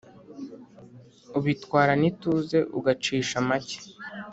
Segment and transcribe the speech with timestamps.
[1.37, 3.79] ubitwarana ituze ugacisha make